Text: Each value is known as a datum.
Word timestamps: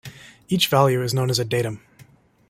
Each 0.49 0.67
value 0.67 1.03
is 1.03 1.13
known 1.13 1.29
as 1.29 1.37
a 1.37 1.45
datum. 1.45 1.79